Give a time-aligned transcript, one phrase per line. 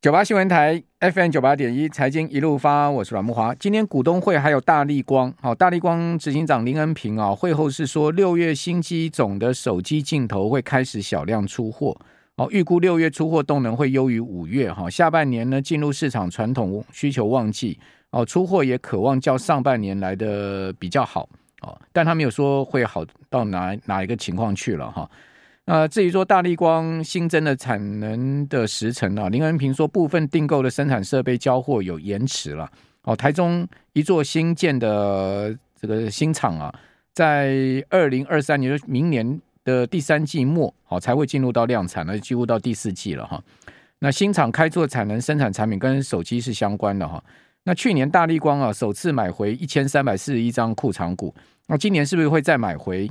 [0.00, 3.52] 九八新闻台 FM 九八点一财经一路发，我是阮慕华。
[3.56, 11.98] 今天股东会还有大力光，好，大力光执行长林恩平啊，会后是说六月新机种的手机镜头会开始小量出货，
[12.36, 17.76] 哦，预估六月出货动能会优于五月，哈，下半年呢进入市场传统需求旺季，
[18.10, 21.28] 哦，出货也渴望较上半年来的比较好，
[21.62, 25.10] 哦，但他没有说会好到哪哪一个情况去了，哈。
[25.68, 32.66] 呃，至于说大立光新增的产能的时程啊，林恩平说部分订购的生产设备交货有延迟了。
[33.02, 36.74] 哦，台中一座新建的这个新厂啊，
[37.12, 43.38] 在二零二三年，明年的第三季末，哦才会进入到量产，那几乎到第四季了哈。
[43.98, 47.22] 那新厂开出的产能生产产品跟手机是相关的哈。
[47.64, 51.34] 那去年大立光啊首次买回一千三百四十一张库藏股，
[51.66, 53.06] 那今年是不是会再买回？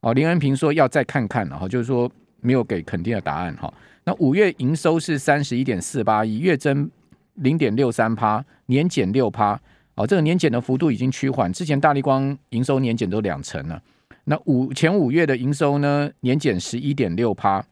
[0.00, 2.08] 哦，林恩平说要再看看了哈，就是说
[2.40, 3.72] 没有给肯定的答案哈。
[4.04, 6.88] 那五月营收是三十一点四八亿，月增
[7.34, 9.60] 零点六三趴，年减六趴。
[9.96, 13.82] 哦，这个年减的幅度已经趋缓，之前大立光营收年减都两成了。
[14.24, 17.64] 那五前五月的营收呢，年减十一点六趴。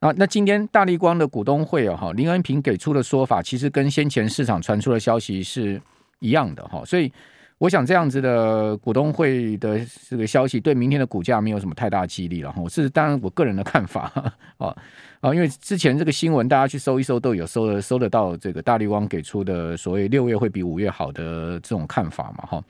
[0.00, 5.80] 啊，那今天大立光的股东会啊，哈，林恩平给出的说法其实跟先前市场传出的消息是
[6.18, 7.12] 一样的哈，所以。
[7.58, 12.62] 我想这样子的股东会的这个消息对明天的股价没有什么太大激励了哈。
[12.62, 14.12] 我是当然我个人的看法
[14.58, 14.76] 啊
[15.20, 22.64] 啊，因为之前这个新闻大家去搜一搜都有搜的搜得到这个大立光给出的所谓六月会比五月好的这种看法嘛哈。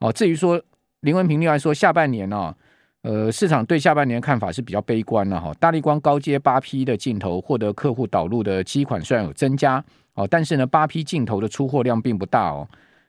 [0.00, 0.60] 哦，至于说
[1.02, 2.52] 林文平另外说下半年呢，
[3.02, 5.54] 呃，市场对下半年看法是比较悲观了哈。
[5.60, 9.82] 大立光高阶八 P 的镜头获得客户导入的机款虽然有增加
[10.14, 12.66] 哦，但是呢八 P 镜头的出货量并不大哦。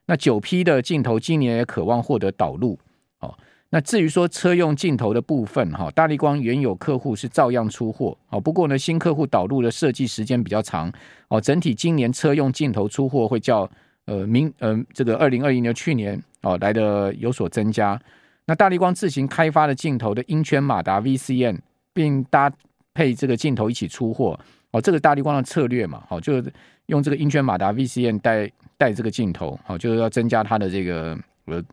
[0.07, 2.77] 那九 P 的镜头今年也渴望获得导入，
[3.19, 3.35] 哦，
[3.69, 10.91] 那至于说车用镜头的部分，哈，大力光原有客户是照样出货，哦，不过呢，新客户导入的设计时间比较长，
[11.29, 13.69] 哦，整体今年车用镜头出货会较
[14.05, 17.99] 呃明呃这个二零二一年去年哦来的有所增加。
[18.45, 21.57] 那大力光自行开发的镜头的音圈马达 VCM，
[21.93, 22.51] 并搭
[22.93, 24.39] 配这个镜头一起出货，
[24.69, 26.39] 哦，这个大力光的策略嘛，好，就
[26.87, 28.51] 用这个英圈马达 VCM 带。
[28.77, 31.63] 带这个镜头，好，就是要增加它的这个呃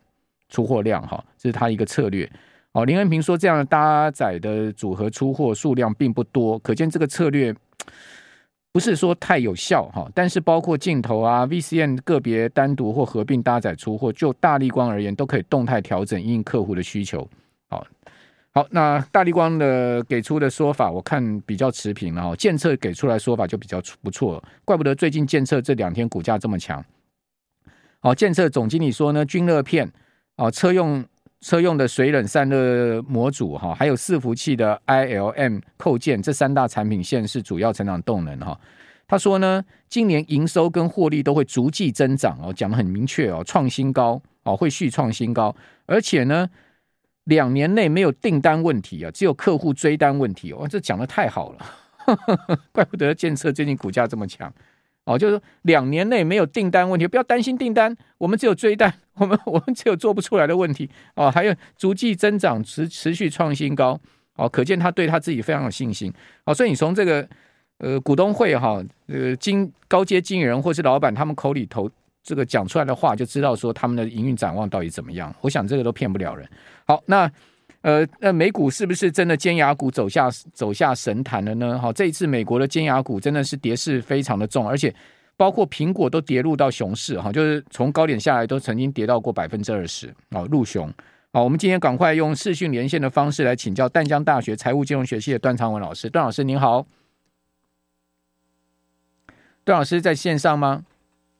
[0.47, 2.31] 出货量，哈，这是它一个策略。
[2.71, 7.53] 哦，林恩平说，这样的搭载的组合出货数量并不多，可见这个策略
[8.71, 10.09] 不是说太有效，哈。
[10.15, 17.27] 但是包括镜头啊、VCM 个别单独或合并搭载出货，就大立光而言，都可以动态调整应客户的需求。
[17.69, 17.85] 好，
[18.55, 22.35] 好，那大立光的给出的说法，我看比较持平了，哈。
[22.35, 26.85] 建策给出来说法就比较不错，怪不得最近建策这两天股价这么强。
[27.99, 29.91] 好，建策总经理说呢，均热片，
[30.35, 31.03] 哦，车用
[31.41, 38.59] 车用的水冷散热模组哈，还有伺服器的 ILM 扣件这三大产品线是主要成长动能哈。
[39.07, 45.55] 他说呢，今年营收跟获利都会逐季增长哦，讲得很明确哦，创新高哦，会续创新高，
[45.87, 46.47] 而且呢，
[47.25, 51.57] 两年内没有订单问题啊，只有客户追单问题哦，这讲的太好了，
[51.97, 52.15] 呵
[52.47, 54.53] 呵怪不得建策最近股价这么强。
[55.05, 60.89] 哦，就是说两年内没有订单问题，不要担心订单，我们只有追单，我们我们只有做不出来的问题。
[61.15, 63.99] 哦，还有逐季增长，持持续创新高。
[64.35, 66.11] 哦，可见他对他自己非常有信心。
[66.45, 67.27] 哦，所以你从这个
[67.79, 71.89] 呃股东会哈，呃经高阶经理人或是老板他们口里头
[72.23, 75.35] 这个讲出来的话，就知道说他们的营运展望到底怎么样。
[75.41, 76.49] 我想这个都骗不了人。
[76.87, 77.29] 好，那。
[77.81, 81.77] 呃，那美股是不是真的尖牙股走下走下神坛了呢？
[81.77, 84.93] 好，这一次美国的尖牙股真的是跌势非常的重，而且
[85.35, 90.89] 包括苹果都跌入到熊市哈，就是从高点下来都曾经跌到过百分之二十啊，入熊。
[91.33, 96.87] 好，我们今天赶快用视讯连线的方式来请教淡江大学财务金融学系的段昌文老师，段老师您好，
[99.65, 100.85] 段老师在线上吗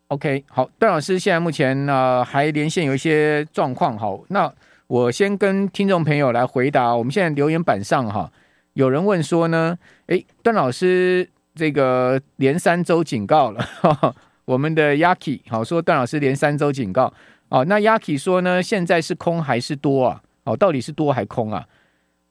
[0.07, 4.53] ？OK，好，段老师现在目前呢、还连线有一些状况，好，那。
[4.87, 8.31] 我先跟听众朋友来回答，我们现在留言板上哈，
[8.73, 9.75] 有人问说呢，
[10.07, 13.65] 诶，段老师这个连三周警告了，
[14.45, 17.11] 我们的 Yaki 好说段老师连三周警告，
[17.49, 20.21] 哦，那 Yaki 说呢，现在是空还是多啊？
[20.43, 21.65] 哦，到底是多还空啊？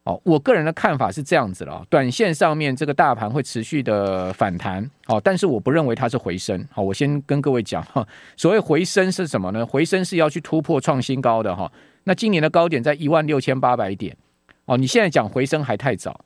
[0.05, 8.05] 哦，我个人的看法是这样子了，短线上面这个大盘会持续的反弹，哦，但是我不认为它是回升，好，我先跟各位讲哈，
[8.37, 9.65] 所谓回升是什么呢？
[9.65, 11.71] 回升是要去突破创新高的哈。
[12.03, 14.17] 那今年的高点在一万六千八百点，
[14.65, 16.21] 哦，你现在讲回升还太早，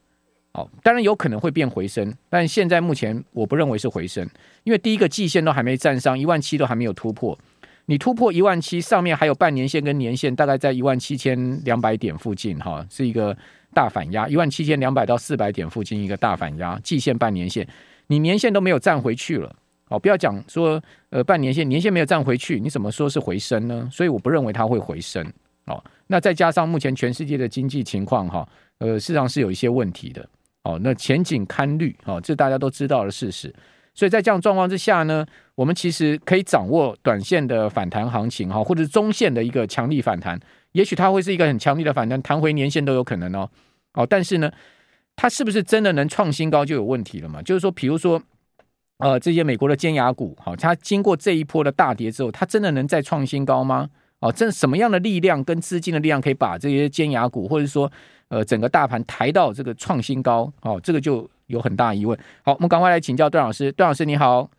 [0.52, 4.26] 哦，当然有可能会变回升，但现在目前我不认为是回升，
[4.64, 7.38] 因为第一个季线都还没站上，一万七都还没有突破，
[7.84, 13.36] 你突破一万七，上面还有半年线跟年线，大概在一万七千两百点附近，哈，是一个
[13.76, 17.68] 大反压，一万七千两百到四百点附近一个大反压，季线半年线，
[18.06, 19.54] 你年线都没有站回去了，
[19.90, 23.86] 哦，不要讲说呃半年线，年线没有站回去，你怎么说是回升呢？
[23.92, 25.22] 所以我不认为它会回升，
[25.66, 30.26] 哦，那再加上目前全世界的经济情况哈，呃，事实上是有一些问题的，
[30.62, 33.54] 哦，那前景堪虑，哦，这大家都知道的事实。
[33.92, 40.40] 所以在这样状况之下呢，我们其实可以掌握短线的反弹行情哈，或者中线的一个强力反弹，
[40.76, 43.48] 也许它会是一个很强力的反弹，弹回年线都有可能哦。
[43.94, 44.50] 哦，但是呢，
[45.16, 47.40] 它是不是真的能创新高就有问题了嘛？
[47.40, 48.22] 就是说，比如说，
[48.98, 53.88] 呃，这些美国的尖牙股，好，它经过这一波的大跌之后，它真的能再创新高吗？
[54.20, 57.90] 哦，这什么样的力量跟资金的力量可以把这些尖牙股，或者说，
[58.28, 60.52] 呃，整个大盘抬到这个创新高？
[60.62, 61.28] 哦，这个就。
[61.46, 62.18] 有很大疑问。
[62.42, 63.70] 好，我们赶快来请教段老师。
[63.70, 64.50] 段老师你好，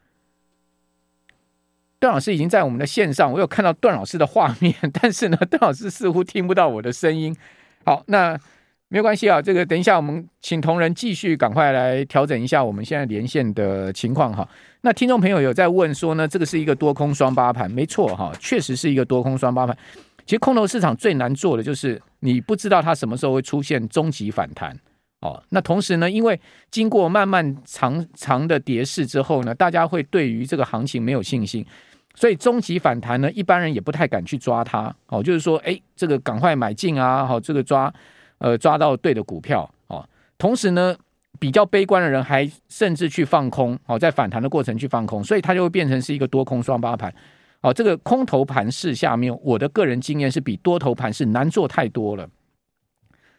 [1.99, 7.35] 段老师已经在我们的线上，我有看到段老师的画面， 但是呢，段老师似乎听不到我的声音。
[7.83, 8.37] 好，那
[8.89, 14.47] 没有关系啊，这个等一下我们请同仁继续赶快来调整一下我们现在连线的情况哈。
[14.81, 19.75] 那听众朋友有在问说呢，这个是一个多空双八盘，没错哈，确实是一个多空双八盘。
[20.25, 24.77] 其实空头市场最难做的就是你不知道它什么时候会出现终极反弹。
[25.21, 31.65] 哦，那同时呢，因为经过漫漫长长的跌势之后呢，大家会对于这个行情没有信心，
[32.13, 34.95] 所以中级反弹呢，一般人也不太敢去抓它。
[35.07, 37.91] 哦，就是说，哎，这个赶快买进啊，好，这个抓，
[38.37, 39.67] 呃，抓到对的股票。
[39.87, 40.95] 哦，同时呢，
[41.39, 47.11] 比较悲观的人还甚至去放空，哦，在反弹的过程去放空，所以它就会变成是一个多空双八盘。
[47.61, 52.29] 哦，这个空头盘势下面，我的个人经验是比多头盘势难做太多了。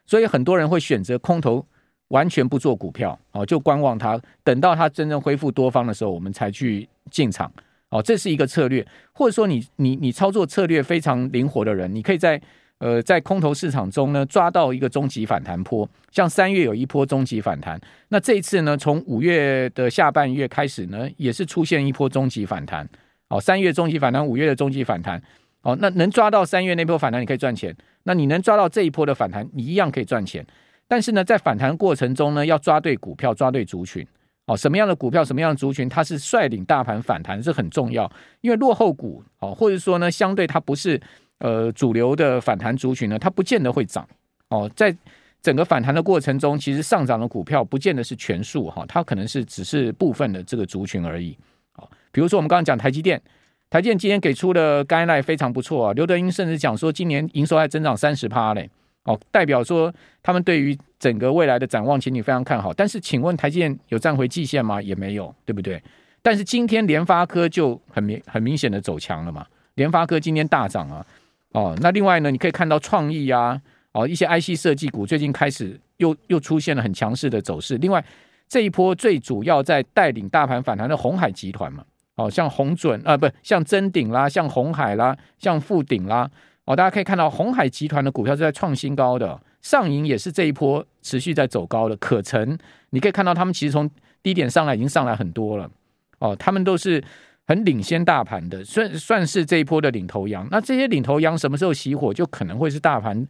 [0.08, 1.64] 所以很多人会选择空头，
[2.08, 7.52] 完全不做股票，哦，就观望它，等到它真正恢复多方的时候，我们才去进场，
[7.90, 8.84] 哦，这是一个策略。
[9.12, 12.40] 或者说你，你你操作策略非常灵活的人，你可以在
[12.78, 17.78] 呃在空头市场中呢抓到一个终极反弹波，像三月有一波终极反弹，
[18.08, 22.88] 那这一次呢，从五月的下半月开始呢，也是出现一波终极反弹，
[23.28, 25.22] 哦，三月终极反弹，五月的终极反弹，
[25.68, 27.76] 哦，那能抓到三月那波反弹，你可以赚钱。
[28.04, 30.42] 那你能抓到这一波的反弹，你一样可以赚钱。
[30.86, 34.06] 但是呢，在反弹过程中呢，要抓对股票，抓对族群。
[34.46, 38.10] 哦，什么样的股票，什么样的族群，它是率领大盘反弹，是很重要。
[38.40, 40.98] 因为落后股，哦，或者说呢，相对它不是
[41.40, 44.08] 呃主流的反弹族群呢，它不见得会涨。
[44.48, 44.96] 哦，在
[45.42, 51.36] 整个反弹的过程中，其实上涨的股票不见得是全数哈，它可能是只是部分的这个族群而已。
[51.74, 53.20] 哦，比如说我们刚刚讲台积电。
[53.70, 58.68] 台积电今天给出的概念非常不错啊，刘德英甚至讲说今年营收还增长三十趴嘞，
[59.04, 59.92] 哦，代表说
[60.22, 62.72] 他们对于整个未来的展望前景非常看好。
[62.72, 64.80] 但是，请问台积电有站回季线吗？
[64.80, 65.82] 也没有，对不对？
[66.22, 71.06] 但是今天联发科就很明很明显的走强了嘛，联发科今天大涨啊，
[71.52, 73.60] 哦，那另外呢，你可以看到创意啊，
[73.92, 77.76] 哦，一些 IC 设计股最近开始又又出现了很强势的走势。
[77.76, 78.02] 另外，
[78.48, 81.84] 这一波最主要在带领大盘反弹的红海集团嘛。
[82.18, 86.28] 哦，像红准啊，不像臻鼎啦，像红海啦，像富鼎啦，
[86.64, 92.58] 哦，大家可以看到红海集团的股票是在创新高的，上影也是这一波持续在走高的，可成
[92.90, 93.88] 你可以看到他们其实从
[94.20, 95.70] 低点上来已经上来很多了，
[96.18, 97.02] 哦，他们都是
[97.46, 100.48] 很领先大盘的，算算是这一波的领头羊。
[100.50, 103.24] 那这些领头羊什么时候熄火，就可能会是大盘。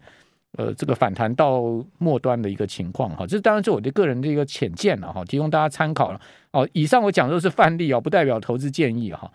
[0.57, 1.63] 呃，这个反弹到
[1.99, 6.21] 末端的一个情况哈，这当然是我的个人的一个浅见了哈，提供大家参考了
[6.53, 6.67] 哦。
[6.73, 9.31] 以上我讲的都是范例哦，不代表投资建议哈。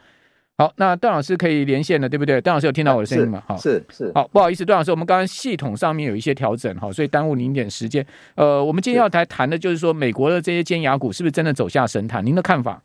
[0.57, 2.39] 好，那段老师可以连线了，对不对？
[2.41, 3.43] 段老师有听到我的声音吗？
[3.47, 4.11] 好，是是。
[4.13, 8.05] 好，不好意思，段老师，我们刚刚系统上面有一些调整哈，所以耽误您一点时间。
[8.35, 12.23] 呃，我们今天要来谈的就是说，美国的这些尖牙股是不是真的走下神坛？
[12.25, 12.81] 您的看法？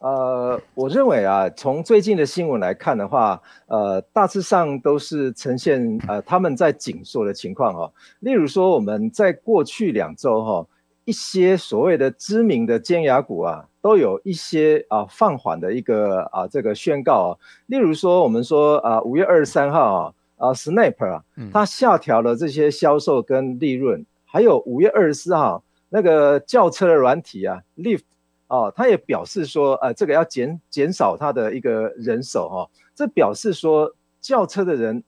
[0.00, 7.92] 呃，我认为啊，从最近的新闻来看的话，呃，大致上都是呈现呃他们在紧缩的情况哈、哦。
[8.20, 10.66] 例如说，我们在过去两周哈、哦，
[11.04, 17.30] 一些所谓的知名的尖牙股啊，都有一些啊放缓的一个啊这个宣告啊。
[17.66, 28.04] 例如说，我们说啊五月二十三号啊啊 Snap 啊，它下调了这些销售跟利润，还有五月二十四号那个轿车的软体啊 Lyft。
[28.50, 35.04] 哦，他也表示说，呃，这个要减减少他的一个人手哈、哦，这表示说轿车的人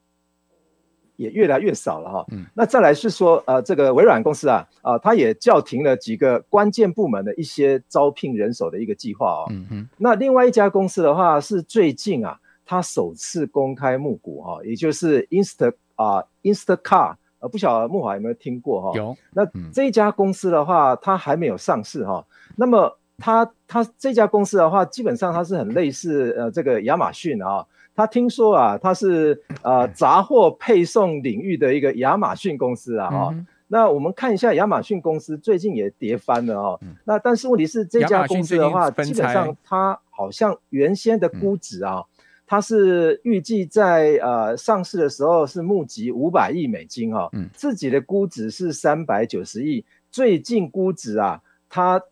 [1.16, 2.26] 也越来越少了哈、哦。
[2.30, 9.46] 嗯，那再来是说，呃，这个微软公司啊，啊、呃，他也叫停了几个关键部门的一些招聘人手的一个计划哦。
[9.50, 9.88] 嗯嗯。
[9.98, 18.92] 那另外一家公司的话是最近啊，他首次公开募股哈、哦，也就是 Insta 啊、呃、Instacart，呃，不晓得木华有没有听过哈、哦？
[18.94, 19.16] 有。
[19.32, 22.96] 那这一家公司的话，它还没有上市哈、哦，那么。
[23.22, 27.64] 他他这家公司的话，基本上它是很类似呃这个亚马逊啊。
[27.94, 33.08] 他听说啊，它是呃杂货配送领域的一个亚马逊公司啊。
[33.08, 36.78] 哈、嗯，那我们看一下亚马逊公司最近也跌翻了哦。
[36.82, 42.04] 嗯、那但是问题是这家公司的话，基本上它好像原先的估值啊，嗯、
[42.46, 52.02] 它是预计在呃上市的时候是募集五百亿美金哈、哦，嗯，自己的估值是三百九十亿，最近估值啊，它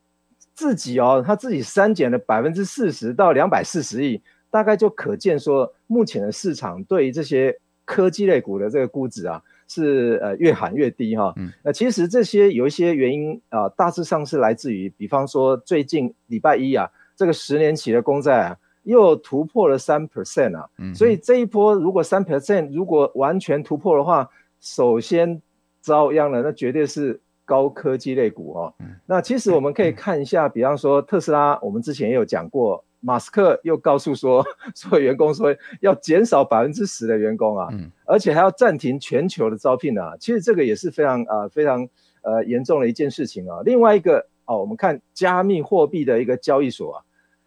[0.60, 9.42] 自己哦，他自己删减了百分之四十到两百四十亿，大概就可见说目前的市场对于这些科技类股的这个估值啊。
[9.72, 24.28] 是呃越喊越低哈，嗯，那其实这些有一些原因啊，大致上是来自于，比方说最近礼拜一啊，这个十年期的公债啊又突破了三 percent 啊，嗯，所以这一波如果三 percent 如果完全突破的话，
[24.60, 25.40] 首先
[25.80, 27.20] 遭殃了，那绝对是
[27.50, 32.84] 高科技类股哦，嗯，那其实我们可以看一下，比方说特斯拉，我们之前也有讲过。
[33.02, 34.44] 马斯克又告诉说，
[34.76, 40.14] 所有员工说要减少百分之十的员工啊，嗯，而且还要暂停全球的招聘啊。
[40.20, 41.88] 其实这个也是非常啊、呃、非常
[42.20, 43.62] 呃严重的一件事情啊。
[43.64, 47.02] 另外一个哦，我们看加密货币的一个交易所啊，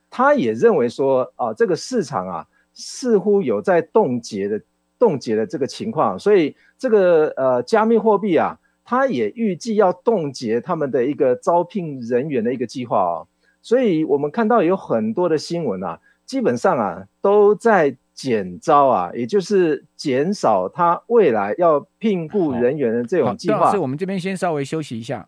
[0.10, 4.60] 他也认为说啊，这个市场啊似乎有在冻结的
[4.98, 13.28] 冻结的这个情况，所以这个呃加密货币啊，他也预计要冻结他们的一个招聘人员的一个计划哦。
[13.62, 23.60] 所以我们看到有很多的新闻啊，基本上啊都在减招啊，也就是减少他未来要聘雇人员的这种计划。
[23.60, 25.28] 好，所以我们这边先稍微休息一下。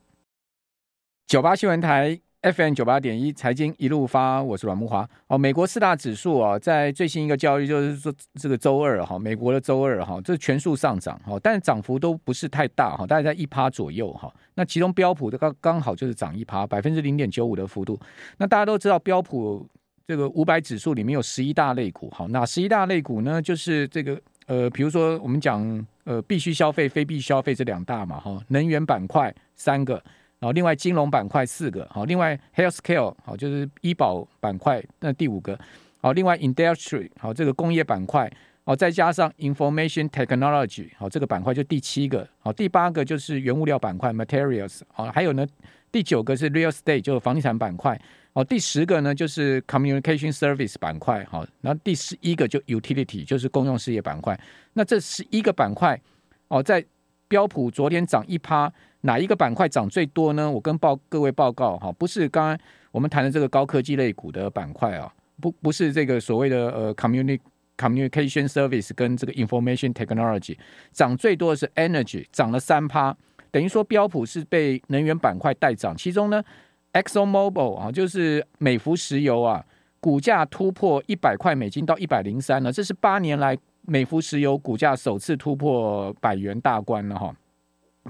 [1.25, 2.19] 九八新闻台。
[2.53, 5.07] FM 九八点一财经一路发，我是阮木华。
[5.25, 14.31] 哦，美国四大指数啊，在最新一个交易就是说这个周二哈，美国的周二哈，这全数上涨哈，但是涨幅都不是太大哈，大概在一趴左右哈。
[14.53, 17.99] 那其中标普的刚刚好就是涨一趴，百分之零点九五的幅度。
[18.37, 19.67] 那大家都知道标普
[20.05, 29.99] 这个五百指数里面有十一大类股，哈，那十一大类股呢，就是这个呃，比如说我们讲呃必须消费、非必消费这两大嘛哈，能源板块三个。
[30.45, 35.59] 好，另外金融板块四个，好，另外 healthcare 好，就是医保板块那第五个，
[35.99, 38.31] 好，另外 industry 好，这个工业板块，
[38.63, 45.43] 好，再加上 information technology 好，这个板块就第七个，好，第八个就是原物料板块 materials 好，还有呢
[45.91, 47.99] 第九个是 real estate 就是房地产板块，
[48.31, 54.39] 好，第十个呢就是 communication service 板块，好，然后第十一个就 utility 就是公用事业板块，
[54.73, 55.99] 那这十一个板块
[56.49, 56.85] 哦，在
[57.27, 58.71] 标普昨天涨一趴。
[59.05, 60.50] 哪一个板块涨最多呢？
[60.50, 62.57] 我跟报各位报告哈，不是刚刚
[62.91, 67.39] 我们谈的这个高科技类股的板块啊，不不是这个所谓的呃 communi
[67.77, 70.57] communication service 跟这个 information technology
[70.91, 73.15] 涨最多的是 energy 涨了三趴，
[73.51, 76.43] 等于说标普是被能源板块带涨，其中呢
[76.93, 79.63] Exxon Mobil 啊就是美孚石油啊
[80.00, 87.35] 股价突破一百块美金到一百零三了，这是八年来美孚石油股价首次突破百元大关了哈。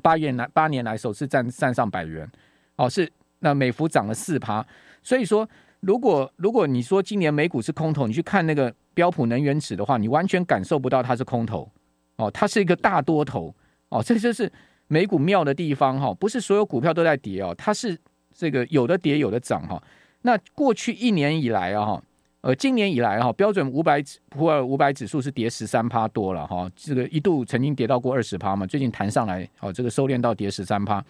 [0.02, 2.30] 八月来八年来首次站站上百元，
[2.76, 4.66] 哦，是那美孚涨了四趴，
[5.02, 5.48] 所以说
[5.80, 11.70] 如果如果你说今年美股是空头，你去看那个标普能源指的话，你完全感受不到它是空头，
[12.18, 13.54] 哦，它是一个大多头，
[13.90, 14.52] 哦，这就是
[14.88, 17.98] 美股妙的地方哈，不是所有股票都在跌哦，它是
[18.34, 19.82] 这个有的跌有的涨哈，
[20.22, 22.04] 那过去一年以来啊哈。
[22.46, 31.04] 呃，今年以来哈，标准五百指普尔五百指数是跌十三趴多了哈，这个一度曾经跌到过二十趴嘛，最近弹上来，哦，这个收敛到跌十三趴。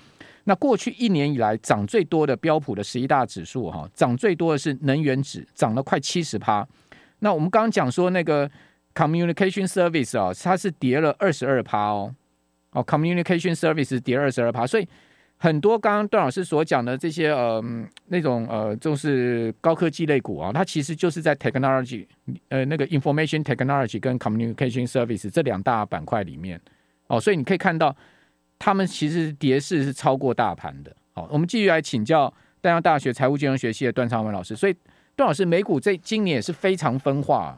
[0.46, 6.66] 那过去一年以来涨最多的标普的十一大指数哈，涨最多的是能源指，涨了快七十趴。
[7.20, 8.50] 那我们刚刚讲说那个
[8.94, 12.16] communication service 啊，它是跌了二十二趴哦，
[12.72, 14.88] 哦 communication service 跌二十二趴，所以。
[15.46, 17.64] 很多刚刚段老师所讲的这些呃
[18.08, 22.04] 那种呃就是高科技类股啊，它其实就是在 technology
[22.50, 26.60] 呃那个 information technology 跟 communication service 这两大板块里面
[27.06, 27.96] 哦，所以你可以看到
[28.58, 30.92] 他们其实跌势是超过大盘的。
[31.14, 34.56] 好，我们继续来请教淡江大学财务金融学系的段昌文老师。
[34.56, 34.76] 所以
[35.16, 37.56] 段老师，美股这今年也是非常分化，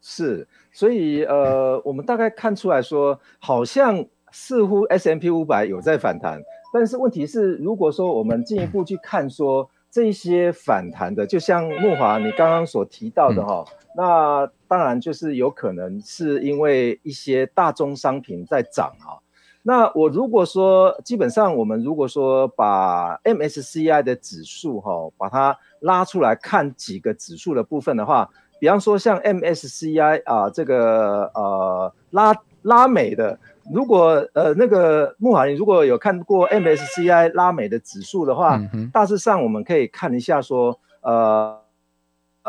[0.00, 6.40] 是，所以呃 我们大概看出来说，好像似乎 S M P 五百有在反弹。
[6.72, 13.64] 但是问题是，如果说我们进一步去看说这一些反弹的，就像木华你刚刚所提到的哈，
[13.96, 19.18] 那当然就是有可能是因为一些大宗商品在涨哈。
[19.62, 33.38] 那我如果说基本上我们如果说把 MSCI 的指数哈，把它拉出来看几个指数的部分的话，比方说像 MSCI 啊这个呃拉拉美的。
[33.70, 41.60] 如果呃那个慕驊，你如果有看过 MSCI 拉美的指数的话，嗯、大致上我们可以看一下说，呃，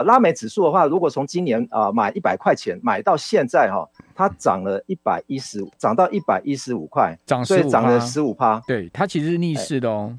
[0.05, 8.61] 拉美指数的话，如果从今年啊、呃、买一百块钱买到现在哈、哦，它涨了一百一十五，涨到一百一十五块，涨所以涨了十五趴。
[8.65, 10.17] 对，它其实是逆势的哦。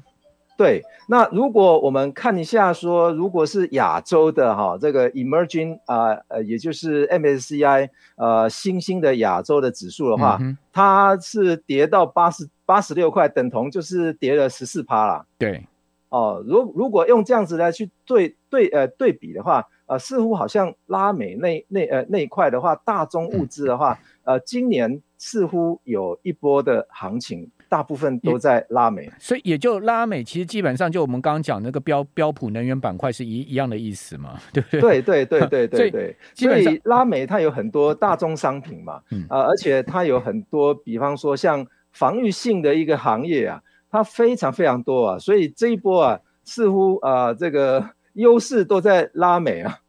[0.61, 15.25] 对，那如果我们看一下说，如果是亚洲的哈，这个 emerging 啊呃，呃，也就是 MSCI 呃新兴的亚洲的指数的话，嗯、它是跌到八十八十六块，等同就是跌了十四趴啦。
[15.39, 15.65] 对，
[16.09, 27.49] 哦，如如果用这样子来去对对呃对比的话，呃，似乎好像拉美那那呃那一块的话，大宗物资的话，嗯、呃，今年似乎有一波的行情。
[27.71, 34.81] 大部分都在拉美，所以也就拉美，其实基本上就我们刚刚讲那个标标普能源板块是一一样的意思嘛， 对不对？
[34.81, 49.79] 对对对对对对，所以拉美它有很多大宗商品嘛，嗯啊，而且它有很多，比方说像防御性的一个行业啊，它非常非常多啊，所以这一波啊，似乎啊这个优势都在拉美啊。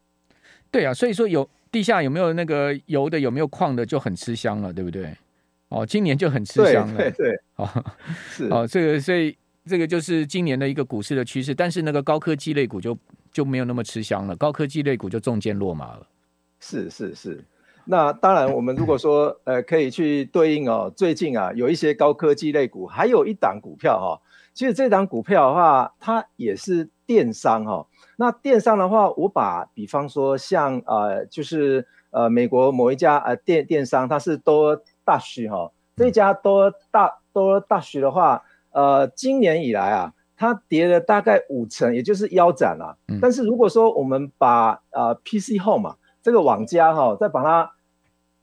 [0.70, 5.12] 对啊，所以说有地下有没有那个油的，有没有矿的，就很吃香了，对不对？
[5.72, 7.84] 哦，今年就很吃香了，对对，对 哦，
[8.28, 12.98] 是哦，这个所以这个就是今年的一个股市的趋势，但是那个高科技类股就
[13.32, 16.06] 就没有那么吃香了，高科技类股就中箭落马了。
[16.60, 17.42] 是是是，
[17.86, 24.14] 那当然，我们如果说呃可以去对应哦，最近啊有一些高科技类股，还有一档股票哈、哦，
[24.52, 27.86] 其实这档股票的话，它也是电商哈、哦。
[28.16, 34.82] 那电商的话，我把比方说像呃就是呃美国某一家呃电电商，它是多。
[35.04, 42.96] 大旭哈，这家多大多大旭的话，呃，今年以来啊，它跌了大概五成，也就是腰斩了。
[43.08, 47.72] 嗯、但是如果说我们把呃 PC Home 嘛这个网家哈，再把它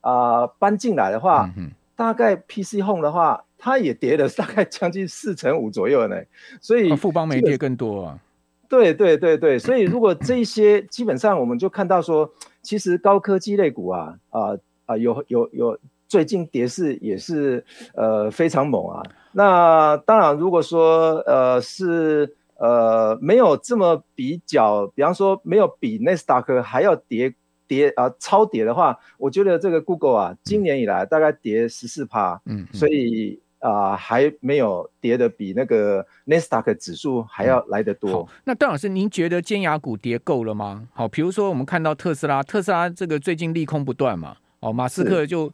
[0.01, 6.15] 啊、呃、搬进来的话，嗯、大概 PC Home 的话，它也跌了大概将近四成五左右呢。
[6.61, 8.19] 所以富邦没跌更多啊。
[8.67, 15.79] 对对对对，所以如果这些基本上我们就看到说，其实高科技类股啊啊啊、呃呃、有有有。
[16.09, 17.63] 有最近跌势也是
[17.93, 19.01] 呃非常猛啊。
[19.31, 27.33] 那当然，如果说呃是呃没有这么比较，比方说没有比纳斯达克还要跌
[27.67, 38.27] 跌啊、呃、超跌的话，我觉得这个 Google 啊，今年以来大概跌十四趴，嗯，所以啊、呃、还没有跌的比那个纳斯达克指数还要来得多。
[38.29, 40.88] 嗯、那段老师，您觉得尖牙股跌够了吗？
[40.91, 45.51] 好，比如说我们看到特斯拉，特斯拉这个最近利空不断嘛，哦，马斯克就。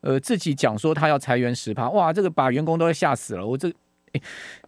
[0.00, 3.46] 呃，自己讲说他要裁员十趴，哇，这个把员工都要吓死了。
[3.46, 3.68] 我这，
[4.12, 4.20] 哎，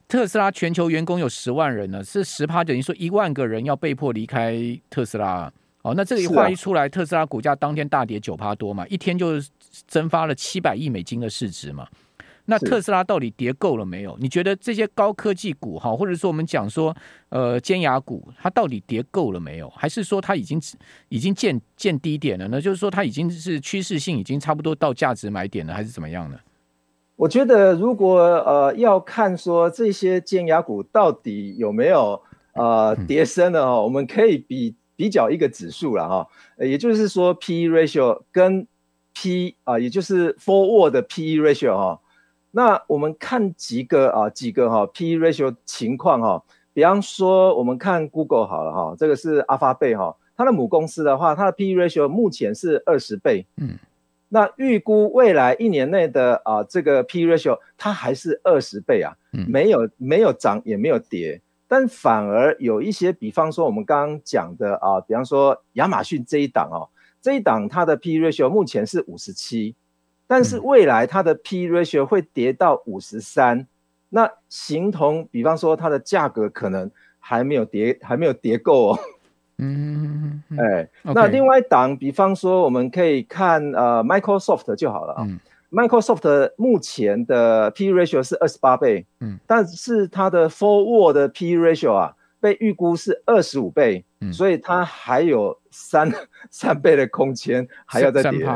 [0.08, 4.56] 特斯拉全球员工有十万人呢，是十趴等于说一万个人要被迫离开
[4.88, 5.52] 特斯拉。
[5.82, 9.40] 哦，那这个话一出来，啊、特斯拉股价当天大跌九趴多嘛，一天就
[9.86, 11.88] 蒸发了七百亿美金的市值嘛。
[12.50, 14.18] 那特斯拉到底跌够了没有？
[14.20, 16.92] 你觉得这些高科技股哈，或者说我们讲说，
[17.28, 19.70] 呃，尖牙股，它到底跌够了没有？
[19.70, 20.60] 还是说它已经
[21.10, 22.60] 已经见见低点了呢？
[22.60, 26.36] 就是说它已经是趋势性已经差不多到价值买点了，还是怎么样呢？
[27.14, 32.20] 我觉得如果呃要看说这些尖牙股到底有没有
[32.54, 36.26] 呃跌深了哦，嗯、我们可以比比较一个指数了哈，
[36.58, 38.66] 也就是说 P/E ratio 跟
[39.14, 42.00] P 啊、呃，也就是 forward 的 P/E ratio 哈。
[42.52, 53.78] 那我们看几个啊，几个哈、啊、P/E ratio 情况哈、啊，比方说我们看 Google 好了哈、啊，这个是 Alphabet 哈，它的母公司的话，它的 P/E ratio 目前是二十倍，嗯，
[54.30, 66.90] 那预估未来一年内的啊这个 P/E ratio 它还是二十倍啊，嗯，没有没有涨也没有跌，但反而有一些，比方说我们刚刚讲的啊，比方说亚马逊这一档哦、啊，
[67.22, 69.76] 这一档它的 P/E ratio 目前是五十七。
[70.30, 73.66] 但是未来它的 P ratio 会跌到五十三，
[74.10, 76.88] 那形同比方说它的价格可能
[77.18, 78.98] 还没有跌，还没有跌够哦。
[79.58, 85.24] 嗯， 哎，那另外一档，比方说我们可以看呃 Microsoft 就好了啊。
[85.26, 85.40] 嗯、
[85.72, 96.08] Microsoft 目前的 P ratio 是二十八倍，嗯，但是它的 forward 的 P ratio 啊被预估是二十五倍，嗯、所以它还有三
[96.52, 98.46] 三倍的空间还要再跌。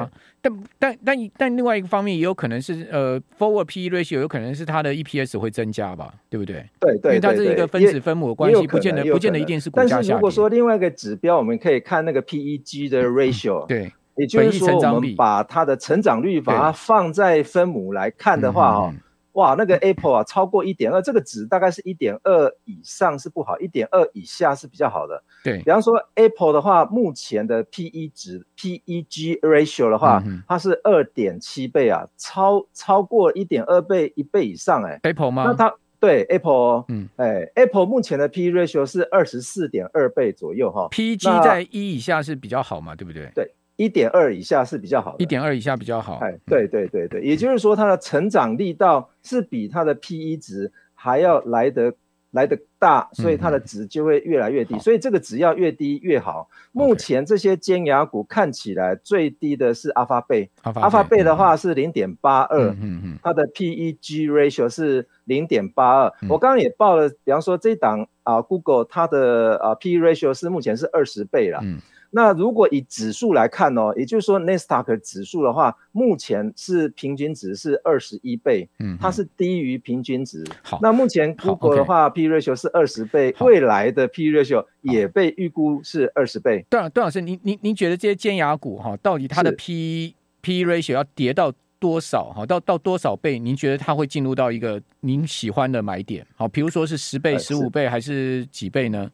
[0.44, 6.62] 但但但但另外一个方面也有可能是呃，forward P/E ratio 有可能是它的 EPS 会增加吧，对不对？
[6.78, 9.96] 对对，因为它是一个分子分母的关系，不见得不见得一定是股价下跌。
[9.96, 18.94] 但是如果说另外一个指标，我们可以看那个 PEG 的 ratio，对，也就是说我们把它的成长率把它放在分母来看的话，哈。
[19.34, 25.22] 哇，那个 Apple 啊，超过一点二，这个值大概是一点二以上是不好，一点二以下是比较好的。
[25.42, 35.00] 对，比方说 Apple 的话，目前的 PE 值 PEG ratio 的话，嗯、它是二点七倍啊，超超过一点二倍一倍以上哎、欸。
[35.02, 35.44] Apple 吗？
[35.46, 40.88] 那它对 Apple，嗯，哎、欸、，Apple 目前的 PE ratio 是二十四点二倍左右哈。
[40.90, 43.30] PEG 在一以下是比较好嘛，对不对？
[43.34, 43.54] 对。
[43.76, 46.18] 一点二以下是比较好的，一点二以下比较好。
[46.22, 51.92] 哎，对对对对，也就是说它的成长力道是比它的 PE 值还要来得
[52.30, 56.48] 来得大，所以它的值就会越来越低，嗯、所以这个值要越低越好。
[56.72, 62.74] 目前这些尖牙股看起来最低的是阿发贝，阿发贝的话是零点八二，
[63.22, 66.12] 它的 PEG ratio 是零点八二。
[66.28, 71.60] 我刚刚也报了，比方说这档啊，Google 它的啊 PE ratio 是目前是二十倍了。
[71.62, 71.80] 嗯
[72.16, 80.44] 那如果以指数来看哦，也就是说纳斯达克指数的话，目前是平均值是二十一倍，嗯，它是低于平均值。
[80.62, 86.64] 好，那目前 Google 的话，P ratio 是二十倍，未来的 P ratio 也被预估是二十倍。
[86.70, 92.46] 段段老师，您您您觉得这些尖牙股哈，到底它的 P P ratio 要跌到多少哈？
[92.46, 93.40] 到到多少倍？
[93.40, 96.24] 您觉得它会进入到一个您喜欢的买点？
[96.36, 99.10] 好，比如说是十倍、十五倍还是几倍呢？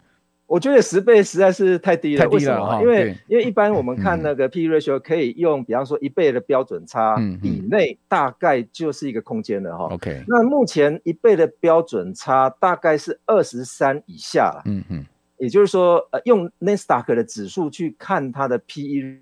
[0.51, 2.83] 我觉得十倍实在是太低了，太低了，为什么？
[2.83, 9.85] 因为因为一般我们看那个 P/E ratio 可以用，比方说一倍的标准差以内，大概就是一个空间了哈。
[9.95, 15.07] OK，那目前一倍的标准差大概是二十三以下了，嗯嗯，
[15.39, 19.21] 也就是说，呃，用 Nasdaq 的指数去看它的 P/E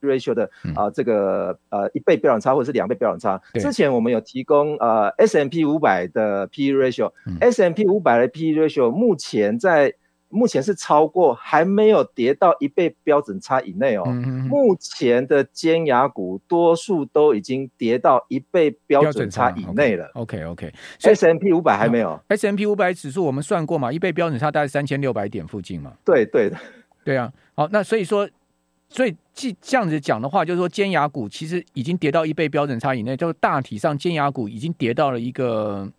[0.00, 3.42] ratio 的啊这个呃一倍标准差或者是两倍标准差。
[3.54, 9.92] 之前我们有提供呃 S M P 五百的 P/E ratio，S M P 五百的 P/E ratio 目前在
[10.30, 14.04] 目前是超过，还没有跌到一倍标准差以内哦。
[14.48, 20.10] 目前的尖牙股多数都已经跌到一倍标准差以内了。
[20.14, 22.20] OK OK，所以 S&P 五百还没有。
[22.28, 25.92] S M P 五百指数我们算过嘛，一倍标准差大概三千六百点附近嘛。
[26.04, 26.56] 对对的，
[27.04, 27.32] 对啊。
[27.54, 28.28] 好，那所以说，
[28.88, 35.90] 所以这这样子讲的话，就是说尖牙股其实已经跌到一倍标准差以内，就是大体上尖牙股已经跌到了一个。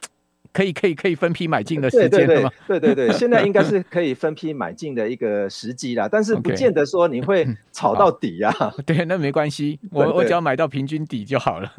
[0.52, 2.52] 可以可以可以分批买进的时间了吗？
[2.68, 8.52] 对 对对，对对对，现在应该是 可以分批买进的一个时机啦，但是不见得说你会 炒到底啊。
[8.52, 8.82] Okay.
[8.82, 11.72] 对，那没关系，我我只要买到平均底就好了。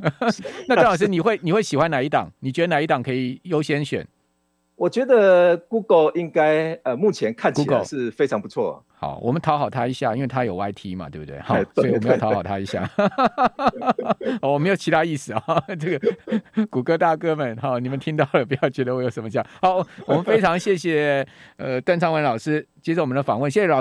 [0.68, 2.30] 那张老师，你会你会喜欢哪一档？
[2.40, 4.06] 你觉得哪一档可以优先选？
[4.80, 8.82] 我觉得 Google 应该呃，目前看起来是非常不错。
[8.96, 11.38] 好，我们讨好他一下，因为他有 YT 嘛，对不对？
[11.40, 12.88] 好，所以我们要讨好他一下。
[14.40, 15.42] 哦，我没有其他意思啊。
[15.78, 19.44] 这个谷歌大哥们，哈，你们听到了，不要觉得我有什么讲。
[19.60, 21.26] 好，我们非常谢谢
[21.58, 23.78] 呃段昌文老师接受我们的访问，谢谢老师。